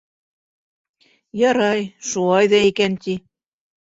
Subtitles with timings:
[1.39, 3.15] Ярай, шулай ҙа икән, ти.